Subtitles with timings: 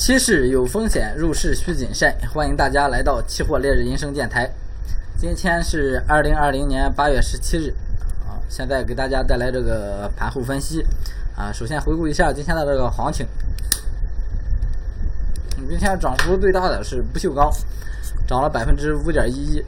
[0.00, 2.10] 期市有风险，入市需谨慎。
[2.32, 4.50] 欢迎大家来到期货烈日人生电台。
[5.18, 7.74] 今天是二零二零年八月十七日，
[8.26, 10.82] 啊，现在给大家带来这个盘后分析。
[11.36, 13.26] 啊，首先回顾一下今天的这个行情。
[15.68, 17.52] 今天涨幅最大的是不锈钢，
[18.26, 19.64] 涨了百分之五点一一。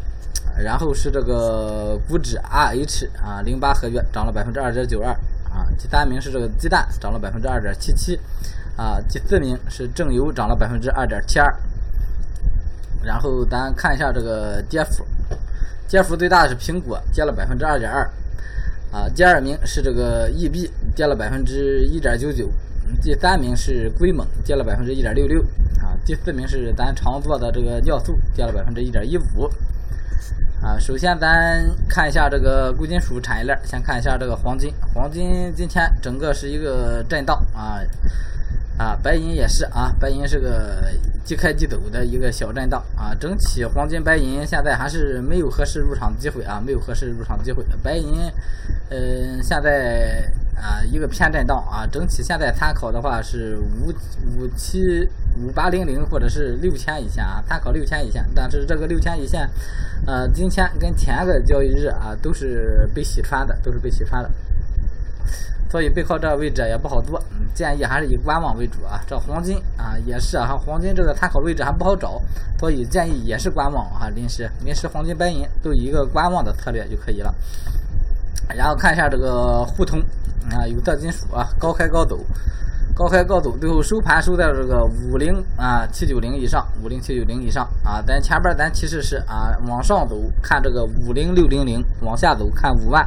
[0.56, 5.14] 然后是这个股指 RH 啊，零八合约涨了百分之二点九二。
[5.82, 8.16] 第三名是这个鸡蛋，涨了百分之二点七七。
[8.76, 11.52] 啊，第四名是正油，涨了百分之二点七二。
[13.02, 15.04] 然后咱看一下这个跌幅，
[15.88, 18.08] 跌幅最大的是苹果，跌了百分之二点二。
[18.92, 22.48] 啊，第二名是这个易币，跌了百分之一点九九。
[23.02, 25.42] 第三名是硅锰，跌了百分之一点六六。
[25.82, 29.50] 啊，第四名是咱常做的这个尿素，跌了百分之一点一五。
[30.62, 37.82] 啊，首先咱看一下这个贵金属产业链，先看一下这个黄金，黄金今天整个是一个震荡啊。
[38.78, 40.82] 啊，白银也是啊，白银是个
[41.24, 43.14] 即开即走的一个小震荡啊。
[43.20, 47.62] 整体黄金、白银现在还是没有合适入场机会啊，没有合适入场机会。
[47.82, 48.20] 白银，
[48.88, 50.24] 嗯，现在
[50.56, 51.86] 啊一个偏震荡啊。
[51.90, 53.88] 整体现在参考的话是五
[54.36, 58.24] 五七五八零零或者是六千一线啊，参考六千一线。
[58.34, 59.48] 但是这个六千一线，
[60.06, 64.30] 呃，今天跟前个交易日啊都是被洗穿的，都是被洗穿的。
[65.70, 67.18] 所以背靠这个位置也不好做，
[67.54, 69.00] 建议还是以观望为主啊。
[69.06, 72.20] 这黄金啊也是啊，黄金这个参考位置还不好找，
[72.58, 74.10] 所以建议也是观望啊。
[74.14, 77.34] 临时临时黄金白银都以一个观望的策略就可以了。
[78.56, 80.00] 然后看一下这个沪通
[80.50, 82.18] 啊，有色金属啊，高开高走。
[82.94, 88.02] 高开高走，最后收盘收在这个五零啊七九零以上，五零七九零以上啊。
[88.06, 93.02] 咱前边咱其实是啊，往上走看这个五零六零零，往下走看五万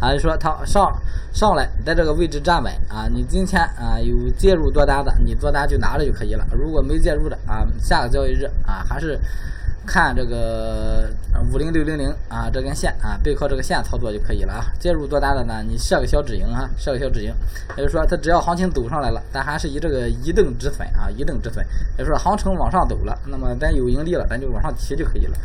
[0.00, 0.12] 啊。
[0.12, 0.92] 就说它上
[1.32, 6.44] 上来在这个位置站稳啊，你今天啊有介入多单的，你做单就拿着就可以了。
[6.50, 9.16] 如果没介入的啊，下个交易日啊还是。
[9.88, 11.08] 看这个
[11.50, 14.66] 五零六零零啊，这根线啊，背靠这个线操作就可以了啊。
[14.78, 17.34] 介入多单的呢，你设个小止盈啊，设个小止盈。
[17.70, 21.64] 也就是说，它只要行情走上来了，咱还是以这个一等止损啊，一等止损。
[21.96, 25.36] 也就是说，行情往上走了，那么咱有盈利了，咱就往上提就可以了。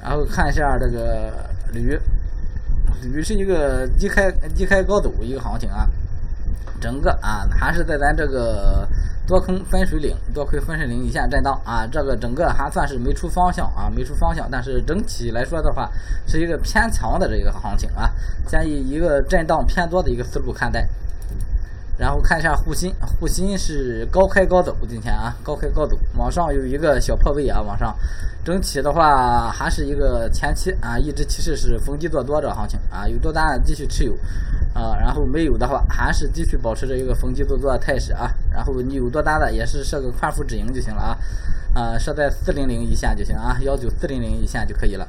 [0.00, 1.32] 然后看一下这个
[1.72, 1.98] 铝，
[3.02, 5.88] 铝是一个低开低开高走一个行情啊，
[6.80, 8.88] 整个啊还是在咱这个。
[9.28, 15.86] 多空分水岭，多亏分水岭一线震荡啊，这个整个还算是没出方向啊，没出方向，但是整体来说的话，
[16.26, 18.10] 是一个偏强的这个行情啊，
[18.46, 20.88] 建议一个震荡偏多的一个思路看待。
[21.98, 27.92] 然后看一下沪锌，沪锌是高开高走，今天啊高开高走，往上有一个小破位啊，往上，
[28.44, 34.12] 整体的话还是一个前期啊一直其实是逢低做多的行情啊，有多单继续持有
[34.74, 41.18] 啊，然后没有的话还是继续保持着一个逢低做多的态势啊，然后你有多单的也是设个宽幅止盈就行了啊，
[41.74, 45.04] 啊设在四零零一线就行啊，幺九四零零一线就可以了。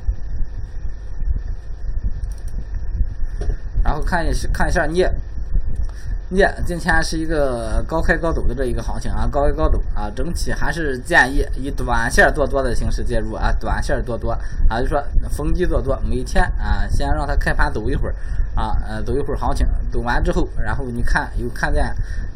[3.83, 5.13] 然后看一看一下镍。
[6.31, 14.29] 镍今天是一个高开高走的这一个行情啊，高开高走啊，整体还是建议以短线做多的形式介入啊，短线做多
[14.69, 18.13] 啊，就说逢低做多，每天啊先让它开盘走一会儿
[18.53, 21.83] 啊，呃走一会儿行情，走完之后，然后你看有看见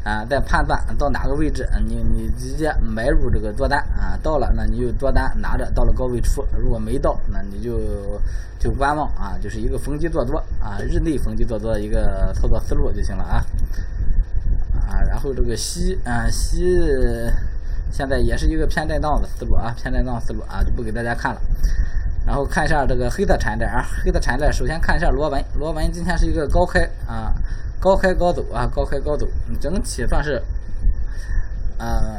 [0.02, 7.78] 啊，再判断到哪个位置，你你直接买入这个多单啊，到了那你就多单拿着，到了高位出，如果没到，那你就
[8.58, 13.44] 就观望啊，就是一个逢低做多啊，日内逢低做多的一个操作思路就行了啊。
[14.88, 16.80] 啊，然后这个西，嗯，西
[17.90, 21.40] 现在也是一个偏震荡的思路啊，偏震荡思路啊，就不给大家看了。
[22.26, 27.34] 然后看一下这个黑色产业链啊，黑色产业链，首先看一下螺纹，螺纹今天是一个高开啊，
[27.78, 29.28] 高开高走啊，高开高走，
[29.60, 30.42] 整体算是，
[31.76, 32.18] 呃，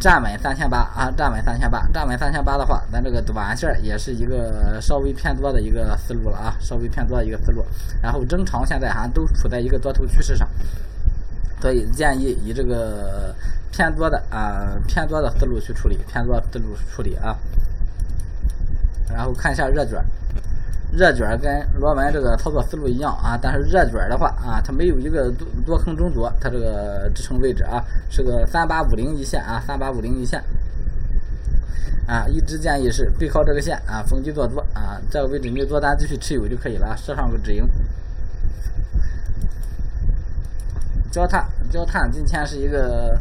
[0.00, 7.62] 站稳三千八啊，站稳三千八，站稳三千八的话，咱这个短线也是一个稍微偏多的一个思路了啊，稍微偏多的一个思路。
[8.02, 10.48] 然后中长现在还都处在一个多头趋势上。
[11.60, 13.34] 所以建议以这个
[13.72, 17.36] 偏多的啊偏多的思路去处理，偏多思路处理啊。
[19.08, 20.04] 然后看一下热卷，
[20.92, 30.42] 热卷跟螺纹这个操作思路一样啊，但是热卷的话啊，它没有一个多多空中多，它这个支撑位置啊是个三八五零一线啊，三八五零一线
[32.06, 37.66] 啊，一直建议是背靠这个线啊，逢低做多啊，这个位置你做单继续持有就可以了，设上个止盈。
[41.16, 43.18] 焦炭，焦炭今天是一个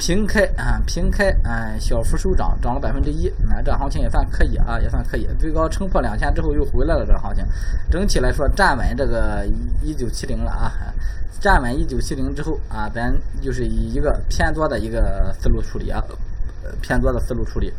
[0.00, 5.28] 平开啊，平开啊，小幅收涨，涨了百分之一，啊，这行情也算可以啊，也算可以。
[5.38, 7.44] 最高冲破两千之后又回来了，这个行情，
[7.88, 9.46] 整体来说站稳这个
[9.80, 10.72] 一九七零了啊，
[11.38, 16.02] 站稳一九七零之后啊，咱就是以一个偏多的一个思路处理啊，
[16.82, 17.72] 偏多的思路处理。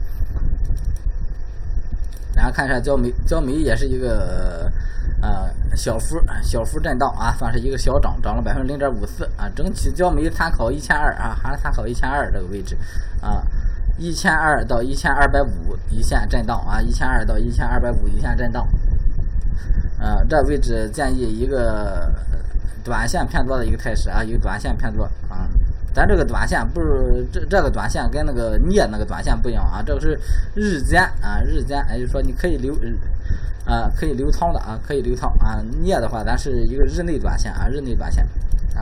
[2.36, 4.72] 然后看一下焦煤，焦煤也是一个
[5.22, 9.50] 呃小幅小幅震荡啊，算是一个小涨，涨了百分之零点五四啊。
[9.56, 12.78] 整体焦煤参考一千二啊，还是参考一千二这个位置
[13.22, 13.44] 啊，
[13.98, 18.68] 一千二到一千二百五一线震荡啊，一千二到一千二百五一线震荡。
[20.00, 22.12] 呃，这位置建议一个
[22.84, 25.48] 短线偏多的一个态势啊，一个短线偏多啊。
[25.94, 30.18] 咱这个短线不是这这个短线跟那个镍那个短线不一样啊，这个是
[30.56, 32.74] 日间啊日间，也就是说你可以留
[33.66, 38.26] 啊可以留仓的啊可以留仓啊镍的话咱是一个日内短线啊日内短线，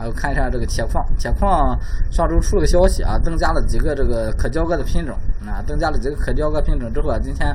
[0.00, 1.78] 然后看一下这个铁矿，铁矿
[2.10, 5.14] 上周出了个消息啊，增加了几个这个可交割的品种
[5.46, 7.54] 啊，增加了几个可交割品种之后啊，今天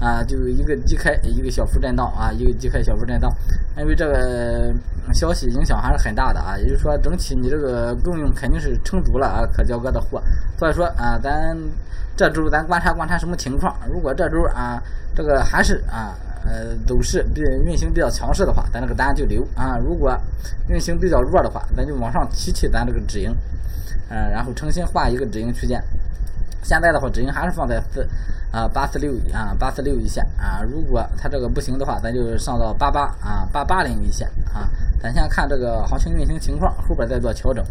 [0.00, 3.32] 啊就一个低开一个小幅震荡啊，一个低开小幅震荡，
[3.78, 4.74] 因为这个。
[5.12, 10.20] 消息影响还是很大的啊，也就是说，整体你这个供应肯定是撑足了啊，可交割的货。
[10.58, 11.54] 所以说啊，咱
[12.16, 13.76] 这周咱观察观察什么情况。
[13.86, 14.82] 如果这周啊，
[15.14, 20.16] 这个还是啊呃走势比运行比较强势的话，咱这个单就留啊；如果
[20.68, 23.34] 运行比较弱的话，咱就往上提提咱这个止盈，
[24.10, 25.82] 嗯，然后重新画一个止盈区间。
[26.62, 28.08] 现在的话，止盈还是放在四
[28.50, 30.62] 啊八四六啊八四六一线啊。
[30.62, 34.68] 如果它这个不行的话，咱就上到八八啊八八零一线啊。
[35.02, 37.62] 咱先看这个行情运行情况，后边再做调整。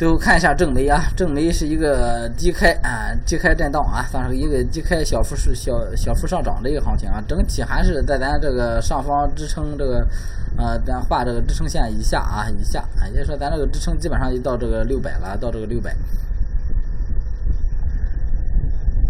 [0.00, 7.22] 最后看一下正煤啊，正煤是一个低开啊低开震荡啊，算是一个低开小幅是小小幅上涨的一个行情啊。
[7.28, 10.08] 整体还是在咱这个上方支撑这个
[10.56, 15.94] 呃咱画这个支撑线以下啊以下啊，也就是说咱这个支撑基本上就到这个六百了，到这个六百。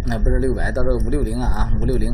[0.06, 2.12] 那不是六百，到这个五六零啊啊，五六零，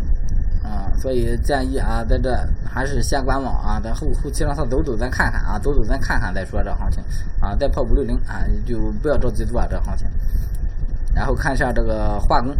[0.98, 7.02] 所以建议啊，在这还是先观望啊，咱后后期让它走走，咱看看啊，走走咱看看再说这行情
[7.40, 10.08] 啊，再破五六零啊，就不要着急做这行情。
[11.14, 12.54] 然后看一下这个化工，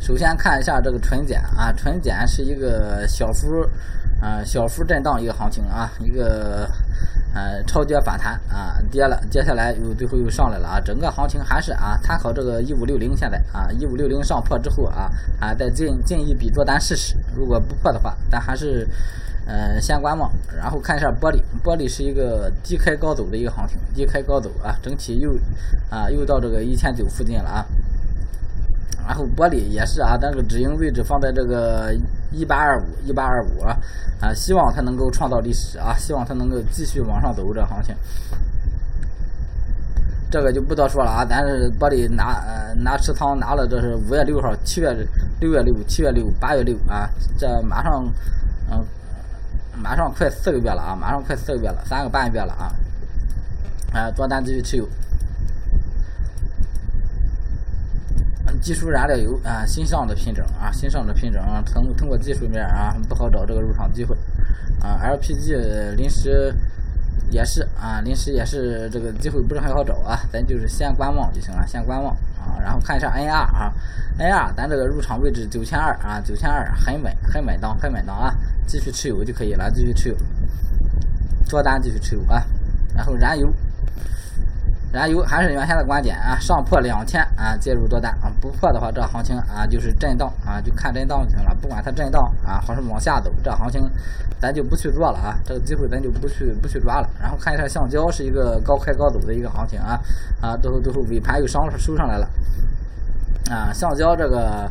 [0.00, 3.64] 首先看一下这个纯碱啊，纯碱是一个小幅
[4.20, 6.68] 啊小幅震荡一个行情啊，一个。
[7.34, 15.10] 呃，超跌反弹啊，跌了，接下来又最后又上来了啊，整个行情还是啊，参考这个一五六零，现在啊，一五六零上破之后啊，
[15.40, 18.88] 啊，再进进一笔做单试试，如果不破的话，咱还是
[19.46, 25.36] 呃先观望，然后看一下玻璃，玻璃是一个低开高走的一个行情，低开高走啊，整体又
[25.90, 27.66] 啊又到这个一千九附近了啊。
[29.06, 31.92] 然后玻璃也是啊，咱这个止盈位置放在这个
[32.34, 33.76] 一八二五一八二五啊，
[34.20, 37.94] 啊，希望它能够创造历史啊，希望它能够继续往上走这行情。
[40.30, 44.92] 这个就不多说了啊，咱是玻璃拿呃拿持仓拿了，这是五月六号、七月
[45.40, 47.08] 六月六、七月六、八月六啊，
[47.38, 48.04] 这马上
[48.70, 48.84] 嗯
[49.80, 52.72] 马上快四个月了啊，马上快四个月了，三个半月了啊，
[53.92, 54.88] 啊，做单继续持有。
[58.64, 64.16] 技术燃料油啊，新上的品种啊，新上的品种啊，通通过技术面啊，不好找这个入场机会
[64.80, 64.98] 啊。
[65.04, 66.50] LPG 临时
[67.30, 72.56] 也是啊，临时也是这个机会不是很好找啊，咱就是先观望就行了，先观望啊。
[72.58, 73.70] 然后看一下 NR 啊
[74.18, 78.34] ，NR 咱这个入场位置九千二啊，九千二很稳，很稳当，很稳当啊，
[78.66, 80.16] 继续持有就可以了，继续持有，
[81.44, 82.42] 做单继续持有啊。
[82.96, 83.54] 然后燃油。
[84.94, 91.52] 燃油还是原先的观点啊，上破两千啊，介入多单啊，不破的话，这行情啊就是震荡啊，就看震荡就行了。
[91.60, 93.82] 不管它震荡啊，还是往下走，这行情
[94.40, 97.08] 咱就不去做了啊，这个机会咱就不去不去抓了。
[97.20, 99.98] 然后看一下橡胶是一个高开高走的一个行情啊
[100.40, 102.28] 啊，最后最后尾盘又上收上来了
[103.50, 104.70] 啊，橡胶这个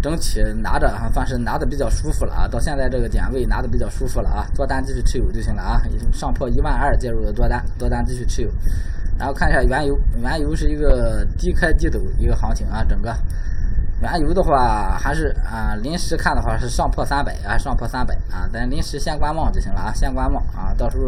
[0.00, 8.48] 整体拿着啊，算是拿的比较舒服了啊，到现在这个点位拿的比较舒服了啊，多单继续持有就行了啊，上破一万二介入的多单，多单继续持有。
[9.18, 13.12] 然后看一下原油，原油是一个低开低走一个行情啊，整个
[14.00, 21.04] 原油的话还是啊，临时看的话是上破三百啊，上破三百啊，咱临时先观望就行了啊，先观望啊，到时候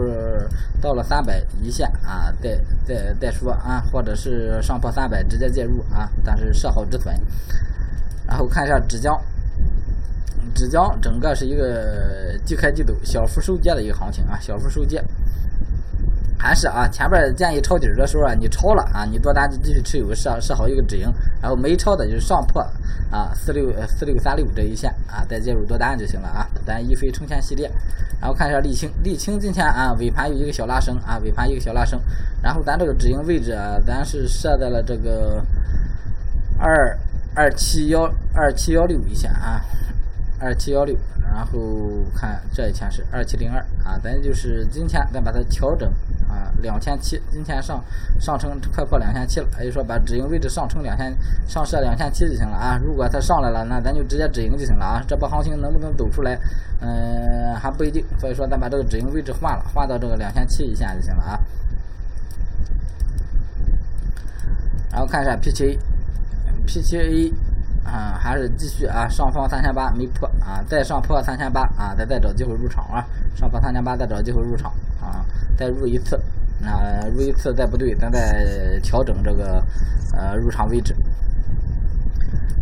[0.81, 7.15] 到了三百一线啊，再再再说啊，或者是上破三百直接介入啊，但是设好止损。
[8.27, 9.17] 然后看一下纸浆，
[10.55, 15.01] 纸浆整个是一个低开低走、小幅收跌的一个行情啊，小幅收跌。
[16.43, 21.07] 还是啊，前边建议抄底的时候啊，你抄了啊，你多单就继续持有，设设好一个止盈，
[21.43, 22.63] 然后没抄的就是上破
[23.11, 26.49] 啊四六四六三六这一线啊，再介入多单就行了啊。
[26.65, 27.71] 咱一飞冲天系列，
[28.19, 32.01] 然后看一下沥青，沥青今天啊尾盘有一个小拉升啊，尾盘一个小拉升，
[32.43, 35.45] 然后咱这个止盈位置啊，咱是设在了这个
[36.59, 36.99] 二
[37.35, 39.61] 二七幺二七幺六一线啊。
[40.43, 41.61] 二七幺六，然后
[42.17, 45.93] 看这一天是二七零二啊，咱就是今天咱把它调整
[46.63, 47.83] 两千七，今天上
[48.21, 51.15] 上升快破两千七了，也就是说把止盈位置上冲两千
[51.47, 52.79] 上设两千七就行了啊。
[52.83, 55.03] 如果它上来了，那咱就直接止盈就行了啊。
[55.07, 56.39] 这波行情能不能走出来，
[56.81, 61.41] 嗯还不一定，所以说咱把这个止盈位置换了，换到这个两千七一线就行了啊。
[64.91, 67.33] 然后看一下 P 七 A，P 七 A。
[67.83, 73.03] 啊，还是继续啊，上方三千八没破啊，再上破三千八啊，再再找机会入场啊，
[73.35, 74.71] 上破三千八再找机会入场，
[75.61, 76.17] 再入一次，
[76.65, 79.63] 啊入一次再不对，咱再调整这个
[80.17, 80.97] 呃入场位置。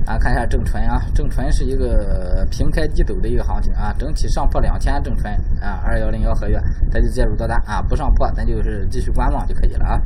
[0.05, 6.59] 啊，看一下正纯啊，正纯是一个平开低走的一个行情啊，整体上破两千正纯啊，二幺零幺合约，
[6.91, 10.01] 咱就介入多单啊，不上破咱就是继续观望就可以了啊。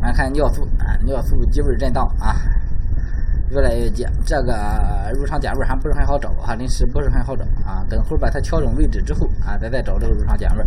[0.00, 2.36] 来看尿素啊，尿素低位震荡啊。
[3.50, 7.84] 越来越低，这个入场点位还不是很好找哈，临时不是很好找啊。
[7.88, 10.64] 等会儿把它调整位置之后啊，咱再找这个入场点位。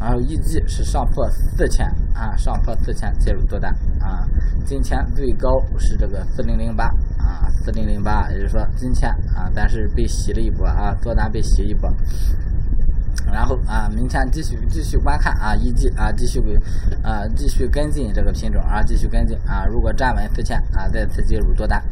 [0.00, 4.26] 然后预计是上破四千啊，上破四千介入多单啊。
[4.64, 6.84] 今天最高是这个四零零八
[7.18, 11.92] 啊，四零零八，也就是说今天啊，咱是被洗了一波啊，多单被洗一波。
[13.32, 16.54] 然后啊，明天继续继续观看啊，一季啊，继续给
[17.02, 19.64] 啊，继续跟进这个品种啊，继续跟进啊。
[19.66, 21.82] 如果站稳四千啊，再次介入多单。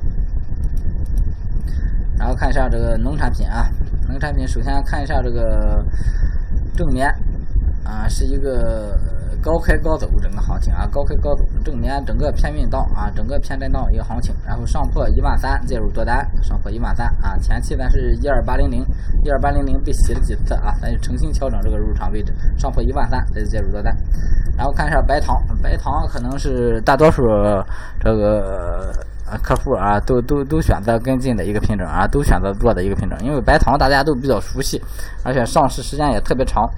[2.19, 3.69] 然后看一下这个农产品啊，
[4.09, 5.85] 农产品首先看一下这个
[6.77, 7.09] 正面
[7.85, 8.99] 啊，是一个。
[9.43, 18.85] 高开高走，整个行情啊，高开高走，正面整个偏运荡啊，整个偏震荡一个行情，然后上破一万三介入多单，上破一万三啊，前期咱是一二八零零，
[19.25, 23.97] 一二八零零被洗了几次啊，咱就重新调整这个入场位置，上破一万三再介入多单，
[24.59, 27.23] 然后看一下白糖，白糖可能是大多数
[27.99, 28.93] 这个
[29.43, 34.79] 客户啊都都都选择跟进的一个品种啊，都选择做的一个品种，因为白糖大家都比较熟悉，
[35.25, 36.69] 而且上市时间也特别长。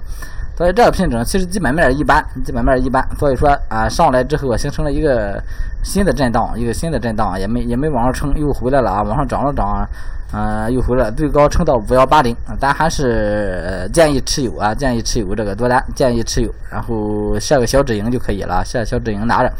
[0.55, 3.03] 所以这个品种其实基本面一般，基本面一般。
[3.17, 5.41] 所以说啊，上来之后啊形成了一个
[5.83, 9.87] 新的震荡，一个新的震荡，也没也没往上冲，又回来了啊，往上涨了涨，
[10.31, 19.51] 嗯，又回来，最高冲到五幺八零，咱还是建议持有啊，建议持有这个多单，建议持有，然后设个小止盈就可以了，设小止盈拿着。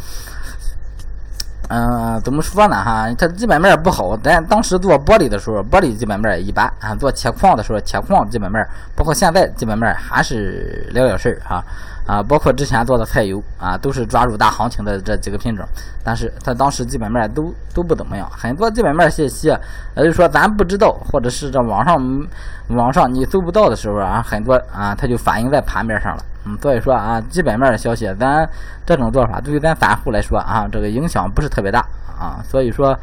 [1.76, 3.12] 嗯，怎么说呢哈？
[3.18, 4.16] 它基本面不好。
[4.18, 6.94] 咱当时做玻璃的时候，玻璃基本面一般啊。
[6.94, 8.64] 做铁矿的时候，铁矿基本面，
[8.96, 11.64] 包括现在基本面还是了了事儿哈。
[12.06, 15.66] 啊包括之前做的菜油啊，都是抓住大行情的这几个品种，
[16.04, 18.30] 但是它当时基本面都都不怎么样。
[18.32, 22.28] 很多基本面信息，也就是说咱不知道，或者是这网上
[22.68, 26.24] 网上你搜不到的时候啊，很多啊，它就反映在盘面上了。
[26.46, 28.48] 嗯，所以说啊，基本面的消息，咱
[28.86, 31.80] 这种做法对于咱散户来说啊，这个影响不是特别大
[32.20, 32.44] 啊。
[32.44, 32.94] 所以说，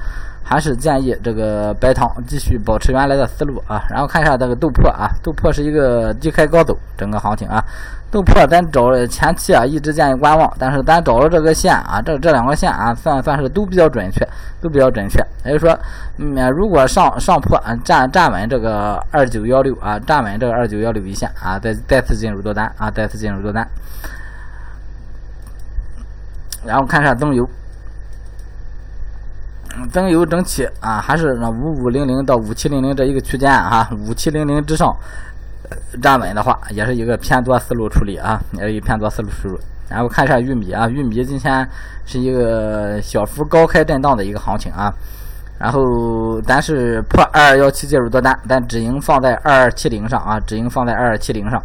[0.43, 3.83] 还是建议这个白糖继续保持原来的思路啊。
[3.91, 7.65] 然后看一下这个豆粕啊，豆粕是一个低开高走，整个行情啊。
[8.11, 14.27] 豆粕咱找前期啊，一直建议观望，但是咱找了这个线啊，这这两个线啊，算算是都比较准确，
[14.61, 15.25] 都比较准确。
[15.45, 15.79] 也就是说，
[16.19, 23.65] 嗯，如果上上破啊站站稳这个二九幺六啊，站稳这个二九幺六一线啊，再再次进入多单啊，再次进入多单。
[26.67, 27.49] 然后看一下增油，
[29.93, 34.95] 增油整体啊，还是那五五零零到五七零零这一个区间啊，五七零零之上。
[36.03, 39.57] 站稳的话，也是一个偏多思路处理啊，也是一偏多思路处理。
[39.89, 41.69] 然后看一下玉米啊，玉米今天
[42.05, 44.93] 是一个小幅高开震荡的一个行情啊。
[45.61, 51.63] 然后咱是破二二幺七介入多单，但止盈放在二二七零上啊，止盈放在二二七零上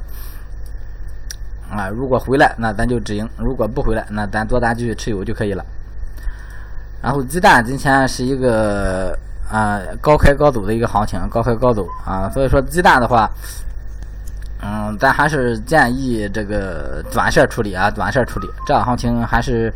[1.72, 1.90] 啊。
[1.90, 5.66] 如果回来，那咱就止盈；如果不回来，那咱多单继续持有就可以了。
[7.06, 9.16] 然后鸡蛋今天是一个
[9.48, 13.30] 啊高开高走的一个行情，高开高走啊，所以说鸡蛋的话。
[14.64, 18.50] 嗯，咱还是建议这个短线处理啊，短线处理。
[18.66, 19.72] 这行情还是，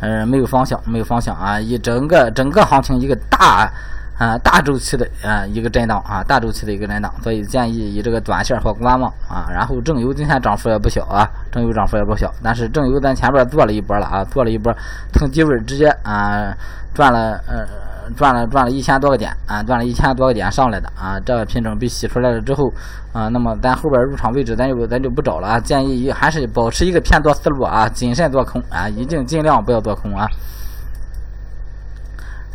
[0.00, 1.60] 嗯，没有方向，没有方向啊。
[1.60, 3.70] 以整个整个行情一个大
[4.18, 9.48] 啊大周期的啊一个震荡啊，大周期的一个震荡，所以建议以这个短线和观望啊。
[9.50, 12.32] 然后正油今天涨幅也不小啊，正油涨幅也不小。
[12.42, 14.72] 但是正油咱前边做了一波了啊，做了一波，
[15.12, 16.54] 从低位直接啊
[16.94, 17.66] 赚了呃
[18.14, 22.72] 赚了赚了一千多个点啊，赚了一千多个点上来的啊，这个品种被洗出来了之后
[23.12, 30.28] 啊，那么咱后边入场位置咱就咱就不找了啊，建议还是保持一个偏多思路啊，谨慎做空啊，一定尽量不要做空啊。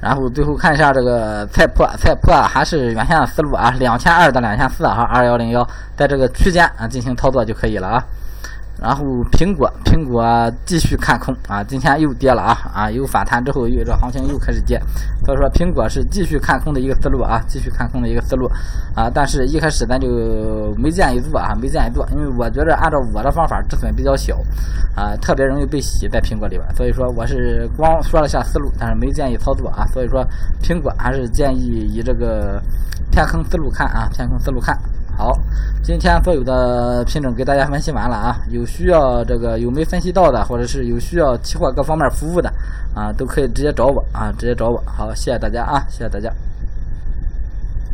[0.02, 8.04] 然后最后看一下这个菜粕，菜粕还是原先的思路啊，两千二到两千四啊，二幺零幺，在这个区间啊进行操作就可以了啊。
[8.82, 10.24] 然后苹果，苹果
[10.66, 14.80] 继续看空啊，今天又跌了啊啊，有反弹之后又这行情又开始跌，
[15.26, 18.50] 所以说苹果是继续看空的一个思路啊，继续看空的一个思路
[18.96, 24.38] 啊，但是一开始咱就没建议做啊，没建议做，因为我觉得按照我的方法止损比较小
[24.96, 30.26] 啊，特别容易被洗在苹果里边，所以说我是光说了下思路，但是没建议操作啊，所以说
[30.62, 32.62] 苹果还是建议以这个
[33.12, 34.78] 天坑思路看啊，天坑思路看。
[35.20, 35.38] 好，
[35.84, 42.50] 今天所有的品种给大家分析完了啊，有需要这个有没分析到的，或者是有需要期货各方面服务的
[42.96, 44.82] 啊，都可以直接找我啊，直接找我。
[44.86, 46.32] 好，谢谢大家啊，谢谢大家。